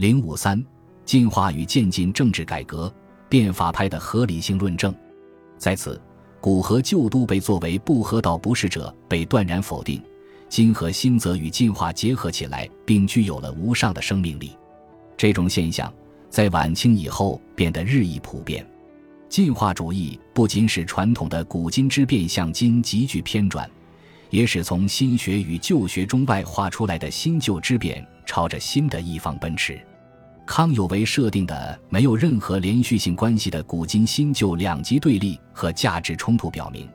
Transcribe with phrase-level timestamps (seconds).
[0.00, 0.64] 零五三，
[1.04, 2.90] 进化与渐进政治改革，
[3.28, 4.94] 变法派的合理性论证。
[5.58, 6.00] 在此，
[6.40, 10.02] 古和旧都被作为不合道不是者被断然否定，
[10.48, 14.56] 今和新则与进化结合起来，并具有了无上的生命力。
[15.18, 15.92] 这种现象
[16.30, 18.66] 在晚清以后变得日益普遍。
[19.28, 23.70] 进化主义不仅使传统的古今之变向今急剧偏转，
[24.30, 29.78] 也使从新学与旧学中外化出来的新旧之变朝着新的一方奔驰。
[30.50, 36.88] 康有为设定的没有任何连续性关系的古今新旧两极对立和价值冲突，表明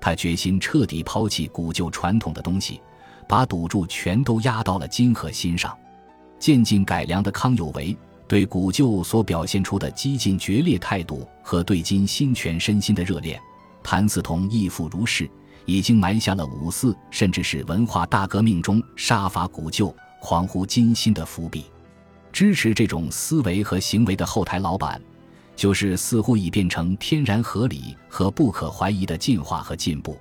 [0.00, 2.80] 他决心彻底抛弃古旧传统的东西，
[3.28, 5.76] 把赌注全都压到了今和新上。
[6.38, 7.94] 渐进改良的康有为。
[8.26, 13.38] 对古旧所表现出的激进决裂态度和对今新全身心的热恋，
[13.82, 15.30] 谭嗣同亦复如是，
[15.66, 21.66] 已经埋下了五四甚至是文化大革命中杀伐古旧、狂乎今新的伏笔。
[22.32, 25.00] 支持这种思维和行为的后台老板，
[25.54, 30.18] 就是似乎已变成天然合理和不可怀疑的进化和进步。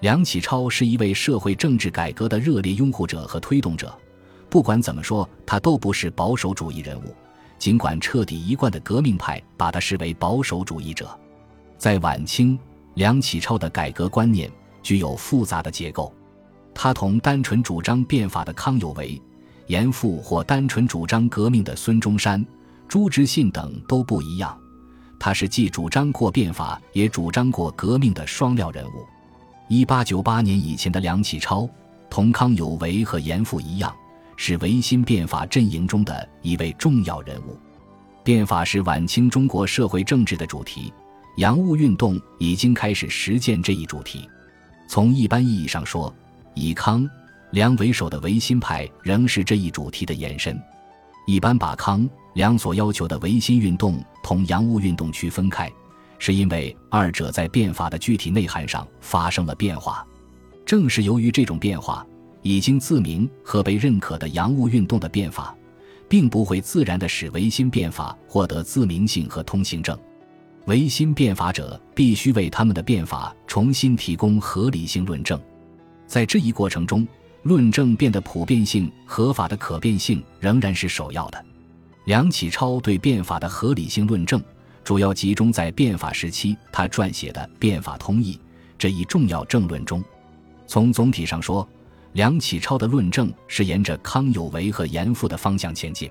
[0.00, 3.92] 梁启超是一位社会政治改革的热烈拥护者和推动者，
[4.48, 7.14] 不管怎么说，他都不是保守主义人物。
[7.58, 11.18] 尽管彻底一贯的革命派把他视为保守主义者，
[11.76, 12.56] 在晚清，
[12.94, 14.48] 梁启超的改革观念
[14.80, 16.14] 具有复杂的结构。
[16.72, 19.20] 他同单纯主张变法的康有为、
[19.68, 22.44] 严复或单纯主张革命的孙中山、
[22.88, 24.58] 朱执信等都不一样。
[25.18, 29.06] 他是既主张过变法，也主张过革命的双料人物。
[29.68, 31.68] 一八九八年以前的梁启超，
[32.10, 33.94] 同康有为和严复一样。
[34.40, 37.58] 是维新变法阵营中的一位重要人物。
[38.22, 40.92] 变法是晚清中国社会政治的主题，
[41.38, 44.30] 洋务运动已经开始实践这一主题。
[44.86, 46.14] 从一般意义上说，
[46.54, 47.04] 以康、
[47.50, 50.60] 梁为首的维新派仍是这一主题的延伸。
[51.26, 55.70] 一般把康、梁所要求的维新运动同洋务运动区分开，
[56.18, 60.06] 是因为二者在变法的具体内涵上发生了变化。
[60.64, 62.06] 正是由于这种变化。
[62.40, 65.54] 已经自明和被认可的洋务运动的变法，
[66.08, 69.98] 并不会自然地使维新变法获得自明性和通行证。
[70.66, 75.38] 维新变法者必须为他们的变法重新提供合理性论证。
[76.06, 77.06] 在这一过程中，
[77.42, 81.44] 论证变得普遍性、合法的可变性仍然是首要的。
[82.04, 84.42] 梁启超对变法的合理性论证，
[84.82, 88.34] 主要集中在变法时期他撰写的《变法通义》
[88.78, 90.02] 这一重要政论中。
[90.66, 91.66] 从总体上说，
[92.12, 96.10] 梁启超的论证是沿着康有为和严复的方向前进。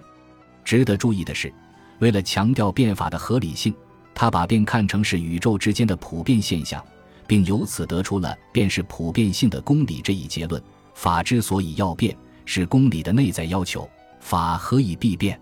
[0.63, 1.51] 值得注意的是，
[1.99, 3.73] 为了强调变法的合理性，
[4.15, 6.83] 他把变看成是宇宙之间的普遍现象，
[7.25, 10.61] 并由此得出了变是普遍性的公理这一结论。
[10.97, 13.87] 法之所以要变，是公理的内在要求。
[14.19, 15.39] 法何以必变？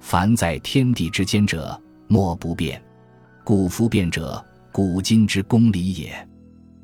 [0.00, 2.82] 凡在天地之间者，莫不变。
[3.44, 6.28] 故夫变者，古今之公理也。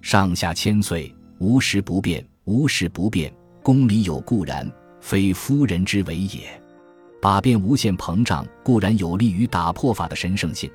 [0.01, 2.25] 上下千岁，无时不变。
[2.45, 4.71] 无事不变，公理有固然，
[5.01, 6.43] 非夫人之为也。
[7.21, 10.71] 把变无限膨胀固然有利于打破法的神圣性，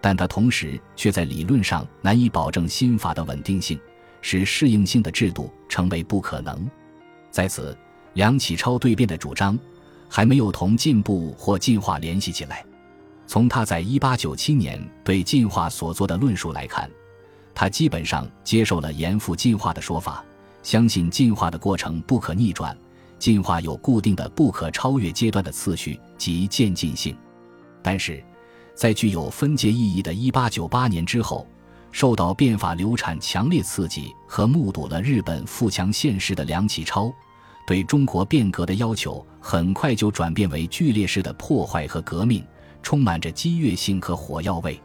[0.00, 3.80] 但它同时却在理论上难以保证新法的稳定性，
[4.22, 6.70] 使适应性的制度成为不可能。
[7.34, 7.76] 在此，
[8.12, 9.58] 梁启超对变的主张
[10.08, 12.64] 还没有同进步或进化联系起来。
[13.26, 16.88] 从他在一八九七年对进化所做的论述来看，
[17.52, 20.24] 他基本上接受了严复进化的说法。
[20.62, 22.78] 相信进化的过程不可逆转，
[23.18, 27.16] 进化有固定的不可超越阶段的次序及渐进性。
[27.82, 28.22] 但是，
[28.76, 31.44] 在具有分界意义的1898年之后，
[31.90, 37.12] 受到变法流产强烈刺激和目睹了日本富强现实的梁启超，
[37.66, 42.44] 对中国变革的要求很快就转变为剧烈式的破坏和革命，
[42.82, 44.80] 充满着激越性和火药味。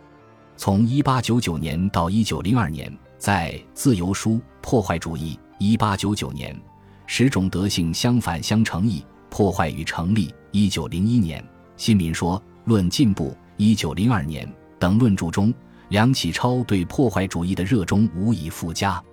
[0.55, 4.31] 从1899年到1902年，在《自由书》
[4.61, 5.39] 破坏主义。
[5.57, 6.57] 一八九九年，
[7.05, 10.33] 十种德性相反相成义，破坏与成立。
[10.51, 11.41] 一九零一年，
[11.75, 13.35] 《新民说》论进步。
[13.57, 14.49] 一九零二年
[14.79, 15.53] 等论著中，
[15.89, 19.03] 梁启超对破坏主义的热衷无以复加。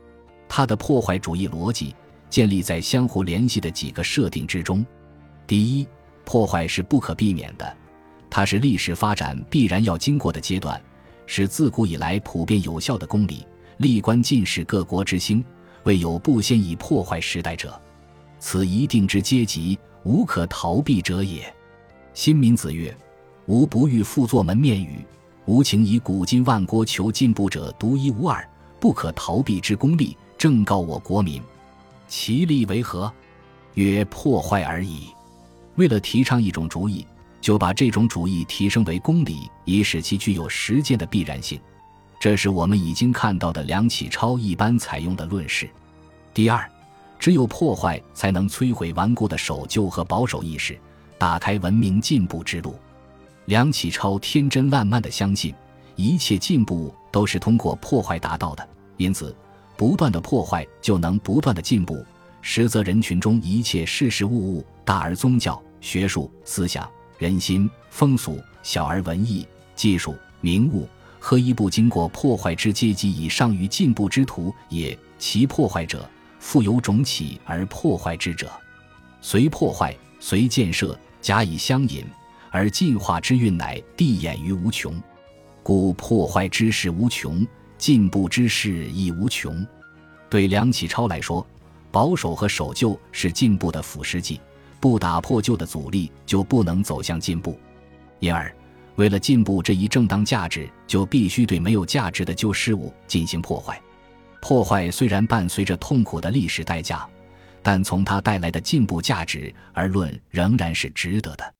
[0.48, 1.92] 他的破坏主义逻辑
[2.28, 4.84] 建立在相互联系的几个设定之中：
[5.46, 5.86] 第一，
[6.24, 7.76] 破坏是不可避免的，
[8.28, 10.80] 它是历史发展必然要经过的阶段，
[11.26, 13.46] 是自古以来普遍有效的公理，
[13.78, 15.44] 历观尽世各国之兴。
[15.84, 17.80] 未有不先以破坏时代者，
[18.40, 21.54] 此一定之阶级，无可逃避者也。
[22.12, 22.92] 新民子曰
[23.46, 25.06] ：“吾不欲复作门面语，
[25.44, 28.44] 吾情以古今万国求进步者独一无二、
[28.80, 31.40] 不可逃避之功利，正告我国民。
[32.06, 33.12] 其利为何？
[33.74, 35.08] 曰破坏而已。”
[35.76, 37.06] 为了提倡一种主义，
[37.40, 41.60] 就把这种主义提升为公理，以使其具有实践的必然性。
[42.18, 45.68] 这是我们已经看到的梁启超一般采用的论式。
[46.32, 46.66] 第二，
[47.18, 50.78] 只有破坏才能摧毁顽固的守旧和保守意识，
[51.18, 52.74] 打开文明进步之路。
[53.44, 55.54] 梁启超天真烂漫地相信，
[55.94, 58.66] 一切进步都是通过破坏达到的，
[58.96, 59.36] 因此，
[59.76, 62.04] 不断的破坏就能不断的进步。
[62.42, 66.88] 实则人群中一切事事物物，大而宗教、学术、思想、
[67.18, 70.88] 人心、风俗，小而文艺、技术、名物，
[71.18, 74.96] 何一不经过破坏之阶级以上于进步之途也？
[75.18, 76.08] 其破坏者，
[76.38, 78.50] 复有种起而破坏之者，
[79.20, 82.04] 随破坏，随建设，假以相引。
[82.52, 84.94] 而进化之运乃递衍于无穷，
[85.62, 87.46] 故破坏之事无穷，
[87.78, 89.66] 进步之势亦无穷。
[90.28, 91.46] 对梁启超来说，
[91.90, 94.40] 保守和守旧是进步的腐蚀剂，
[94.80, 97.58] 不打破旧的阻力，就不能走向进步。
[98.18, 98.54] 因而，
[98.96, 103.80] 为了进步这一正当价值，就必须对没有价值的旧事物进行破坏。
[104.40, 107.06] 破坏虽然伴随着痛苦的历史代价，
[107.62, 111.54] 但从它带来的进步价值而论，仍然是值得的。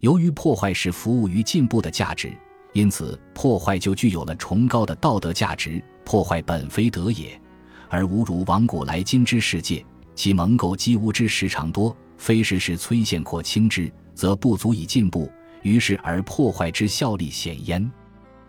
[0.00, 2.32] 由于破坏是服务于进步的价值，
[2.74, 5.82] 因此破坏就具有了崇高的道德价值。
[6.04, 7.40] 破坏本非德也，
[7.88, 9.82] 而侮辱往古来今之世界，
[10.14, 15.30] 其蒙垢积污之时常多，非时时摧陷廓清之，则不足以进步。
[15.62, 17.90] 于是而破坏之效力显焉。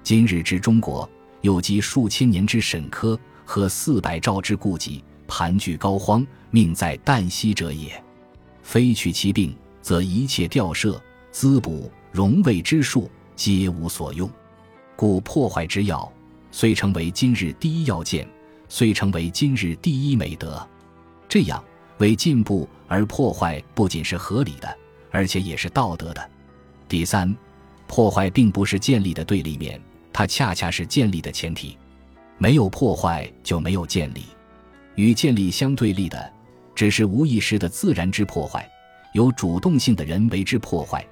[0.04, 1.10] 今日之中国，
[1.42, 8.04] 又积数千年之沈疴和四百兆之痼疾，盘踞膏肓，命在旦夕者也。
[8.63, 11.01] 非去其病，则一切吊射。
[11.31, 14.30] 滋补荣卫之术皆无所用，
[14.96, 16.12] 故破坏之要
[16.52, 18.28] 虽成为今日第一要件，
[18.70, 20.66] 虽成为今日第一美德。
[21.28, 21.64] 这样
[21.98, 24.78] 为进步而破坏，不仅是合理的，
[25.12, 26.30] 而且也是道德的。
[26.88, 27.36] 第三，
[27.88, 29.81] 破坏并不是建立的对立面，
[30.14, 31.78] 它恰恰是建立的前提。
[32.38, 34.26] 没有破坏就没有建立，
[34.96, 36.31] 与建立相对立的，
[36.74, 38.70] 只是无意识的自然之破坏，
[39.14, 41.06] 有主动性的人为之破坏。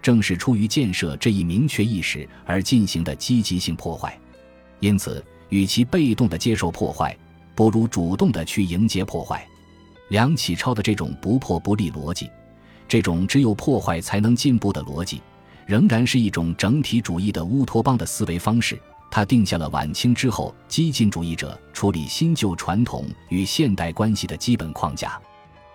[0.00, 4.18] 正是出于建设这一明确意识而进行的积极性破坏，
[4.80, 7.16] 因此，与其被动的接受破坏，
[7.54, 9.46] 不如主动的去迎接破坏。
[10.08, 12.30] 梁启超的这种不破不立逻辑，
[12.88, 15.20] 这种只有破坏才能进步的逻辑，
[15.66, 18.80] 仍然是一种整体主义的乌托邦的思维方式。
[19.10, 25.20] 他定下了晚清之后激进主义者处理新旧传统与现代关系的基本框架。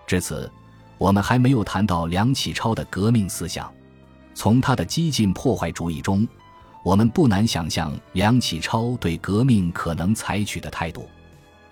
[0.06, 0.52] 至此，
[0.98, 3.72] 我们还没有谈到梁启超的革命思想。
[4.34, 6.28] 从他的激进破坏主义中，
[6.84, 11.08] 我们不难想象梁启超对革命可能采取的态度。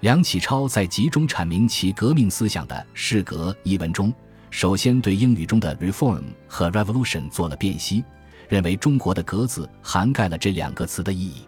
[0.01, 4.11] 梁启超在集中阐明其革命思想的《释革》一文中，
[4.49, 8.03] 首先对英语中的 “reform” 和 “revolution” 做了辨析，
[8.49, 11.45] 认为中国的“格”字涵盖了这两个词的意义。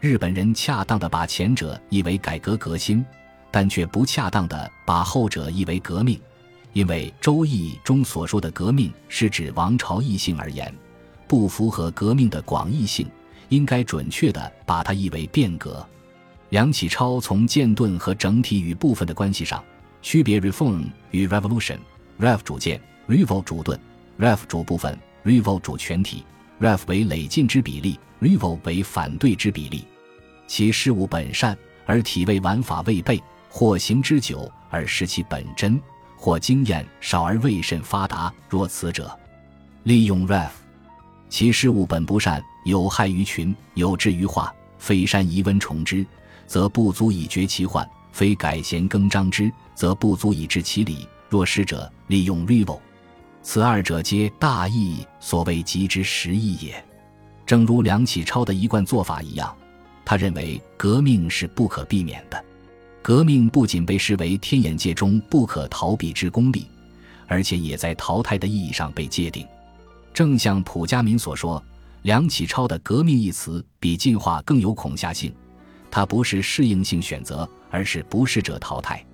[0.00, 3.04] 日本人恰当的把前者译为改革革新，
[3.50, 6.20] 但却不恰当的把后者译为革命。
[6.74, 10.74] 因为《周易》中所说的革命是指王朝异性而言，
[11.28, 13.06] 不符合革命的广义性，
[13.48, 15.86] 应该准确的把它译为变革。
[16.50, 19.62] 梁启超从剑盾和整体与部分的关系上
[20.02, 23.78] 区别 reform 与 revolution，ref 主剑，revo 主盾
[24.18, 26.24] ，ref 主部分，revo 主全体
[26.60, 29.84] ，ref 为累进之比例，revo 为反对之比例。
[30.48, 31.56] 其事物本善
[31.86, 35.80] 而体味玩法未备，或行之久而失其本真。
[36.24, 39.14] 或经验少而未甚发达，若此者，
[39.82, 40.48] 利用 ref，
[41.28, 46.02] 其事物本不善，有害于群，有志于化，非善宜温崇之，
[46.46, 51.06] 则不足以绝其患；非改弦更张之，则不足以治其理。
[51.28, 52.80] 若是者，利用 rival，
[53.42, 56.82] 此二者皆大义所谓极之实义也。
[57.44, 59.54] 正如梁启超的一贯做法一样，
[60.06, 62.42] 他认为革命是不可避免的。
[63.04, 66.66] 革命不仅被视为天眼界中不可逃避之功利，
[67.26, 69.46] 而且也在淘汰的意义上被界定。
[70.14, 71.62] 正像蒲家民所说，
[72.00, 75.30] 梁启超的“革命”一词比进化更有恐吓性。
[75.90, 79.04] 它不是适应性选择，而是不适者淘汰。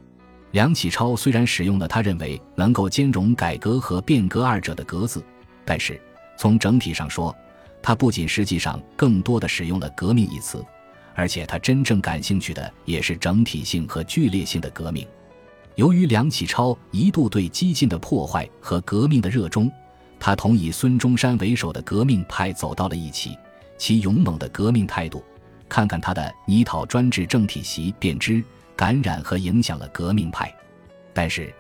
[0.53, 5.21] 梁启超虽然使用了他认为能够兼容改革和变革二者的“革”字，
[5.65, 6.01] 但是
[6.39, 7.35] 从整体上说，
[7.83, 10.65] 他不仅实际上更多的使用了“革命”一词。
[11.15, 15.07] 而且他真正感兴趣的也是整体性和剧烈性的革命。
[15.77, 19.71] 由于梁启超一度对激进的破坏和革命的热衷，
[20.19, 23.37] 他同以孙中山为首的革命派走到了一起。
[23.79, 25.25] 其勇猛的革命态度，
[25.67, 28.45] 看看他的拟讨专制政体习便知，
[28.77, 30.55] 感染和影响了革命派。
[31.15, 31.51] 但是，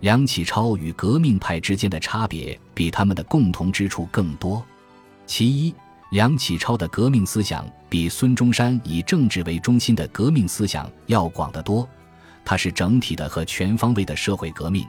[0.00, 4.64] 梁启超与革命派之间的差别比他们的共同之处更多。
[5.26, 5.74] 其一，
[6.10, 11.88] 梁启超的革命思想比孙中山以政治为中心的革命思想要广得多，
[12.44, 14.86] 它是整体的和全方位的社会革命，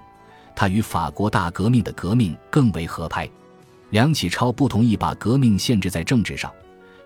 [0.56, 3.28] 它与法国大革命的革命更为合拍。
[3.90, 6.52] 梁启超不同意把革命限制在政治上，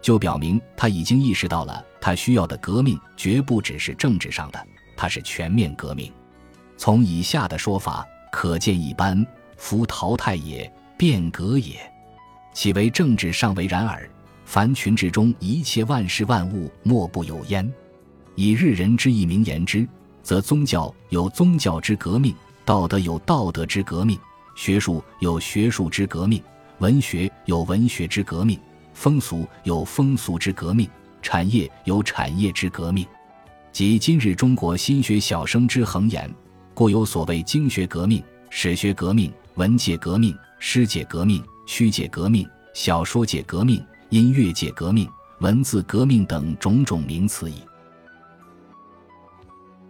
[0.02, 6.12] 就表明他已经意识到了他需要的革命绝不只是政治上的，它是全面革命。
[6.78, 9.26] 从以下的说法可见一斑：
[9.58, 11.91] 夫淘汰也，变革也。
[12.54, 14.10] 岂为政治尚为然耳？
[14.46, 17.72] 凡群之中一切万事万物，莫不有焉。
[18.36, 19.88] 以日人之意名言之，
[20.22, 24.20] 则宗教有宗教之革命，道德有道德之革命，
[24.56, 26.42] 学术有学术之革命。
[26.80, 28.60] 文学有文学之革命，
[28.94, 30.90] 风俗有风俗之革命，
[31.22, 33.06] 产业有产业之革命，
[33.72, 36.34] 即今日中国新学小生之恒言，
[36.74, 45.10] 故有所谓经学革命、史学革命、文界革命、诗界革命、曲界革命、小说界革命、音乐界革命、
[45.40, 47.64] 文字革命等种种名词矣。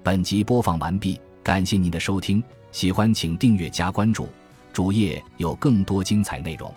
[0.04, 4.30] 本集播放完毕，感谢您的收听，喜欢请订阅加关注，
[4.72, 6.72] 主页有更多精彩内容。